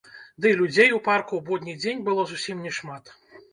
Дый 0.45 0.55
людзей 0.61 0.89
у 0.97 1.01
парку 1.09 1.33
ў 1.37 1.41
будні 1.51 1.73
дзень 1.83 2.03
было 2.11 2.27
зусім 2.35 2.67
не 2.67 2.75
шмат. 2.81 3.17